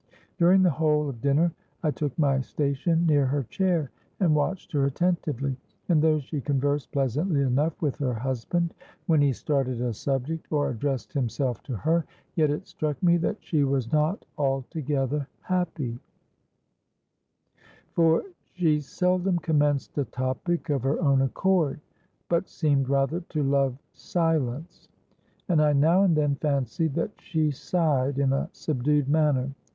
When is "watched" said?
4.35-4.71